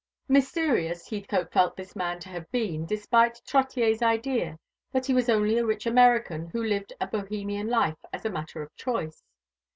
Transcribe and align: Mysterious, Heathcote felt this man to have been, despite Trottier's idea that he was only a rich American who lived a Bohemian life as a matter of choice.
Mysterious, 0.27 1.07
Heathcote 1.07 1.51
felt 1.51 1.75
this 1.75 1.95
man 1.95 2.17
to 2.21 2.29
have 2.29 2.51
been, 2.51 2.87
despite 2.87 3.39
Trottier's 3.45 4.01
idea 4.01 4.57
that 4.91 5.05
he 5.05 5.13
was 5.13 5.29
only 5.29 5.59
a 5.59 5.63
rich 5.63 5.85
American 5.85 6.47
who 6.47 6.63
lived 6.63 6.91
a 6.99 7.05
Bohemian 7.05 7.67
life 7.67 7.99
as 8.11 8.25
a 8.25 8.31
matter 8.31 8.63
of 8.63 8.75
choice. 8.75 9.21